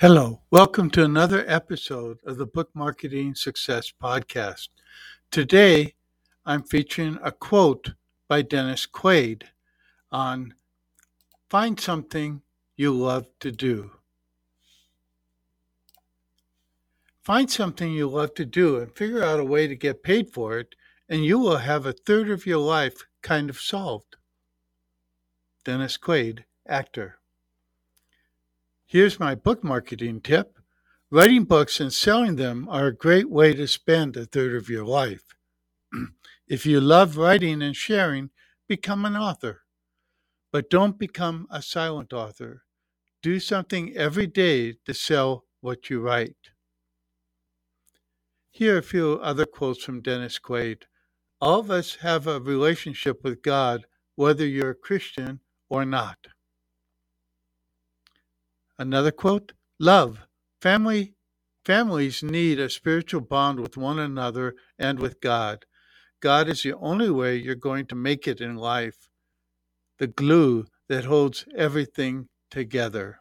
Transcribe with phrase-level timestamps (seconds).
[0.00, 4.68] Hello, welcome to another episode of the Book Marketing Success Podcast.
[5.32, 5.96] Today,
[6.46, 7.94] I'm featuring a quote
[8.28, 9.42] by Dennis Quaid
[10.12, 10.54] on
[11.50, 12.42] Find Something
[12.76, 13.90] You Love to Do.
[17.24, 20.60] Find something you love to do and figure out a way to get paid for
[20.60, 20.76] it,
[21.08, 24.14] and you will have a third of your life kind of solved.
[25.64, 27.17] Dennis Quaid, actor.
[28.90, 30.58] Here's my book marketing tip.
[31.10, 34.86] Writing books and selling them are a great way to spend a third of your
[34.86, 35.36] life.
[36.48, 38.30] if you love writing and sharing,
[38.66, 39.60] become an author.
[40.50, 42.62] But don't become a silent author.
[43.22, 46.52] Do something every day to sell what you write.
[48.50, 50.84] Here are a few other quotes from Dennis Quaid.
[51.42, 56.28] All of us have a relationship with God, whether you're a Christian or not.
[58.78, 60.20] Another quote Love.
[60.62, 61.14] Family,
[61.64, 65.64] families need a spiritual bond with one another and with God.
[66.20, 69.08] God is the only way you're going to make it in life,
[69.98, 73.20] the glue that holds everything together.